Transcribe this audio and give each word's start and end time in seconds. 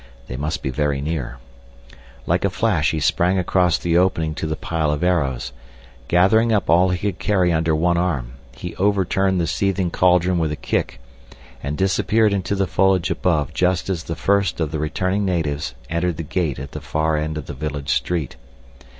They 0.27 0.35
must 0.35 0.63
be 0.63 0.71
very 0.71 0.99
near. 0.99 1.37
Like 2.25 2.43
a 2.43 2.49
flash 2.49 2.89
he 2.89 2.99
sprang 2.99 3.37
across 3.37 3.77
the 3.77 3.99
opening 3.99 4.33
to 4.33 4.47
the 4.47 4.55
pile 4.55 4.89
of 4.91 5.03
arrows. 5.03 5.53
Gathering 6.07 6.51
up 6.51 6.71
all 6.71 6.89
he 6.89 6.97
could 6.97 7.19
carry 7.19 7.53
under 7.53 7.75
one 7.75 7.99
arm, 7.99 8.31
he 8.55 8.75
overturned 8.77 9.39
the 9.39 9.45
seething 9.45 9.91
cauldron 9.91 10.39
with 10.39 10.51
a 10.51 10.55
kick, 10.55 10.99
and 11.61 11.77
disappeared 11.77 12.33
into 12.33 12.55
the 12.55 12.65
foliage 12.65 13.11
above 13.11 13.53
just 13.53 13.91
as 13.91 14.05
the 14.05 14.15
first 14.15 14.59
of 14.59 14.71
the 14.71 14.79
returning 14.79 15.23
natives 15.23 15.75
entered 15.87 16.17
the 16.17 16.23
gate 16.23 16.57
at 16.57 16.71
the 16.71 16.81
far 16.81 17.15
end 17.15 17.37
of 17.37 17.45
the 17.45 17.53
village 17.53 17.89
street. 17.93 18.37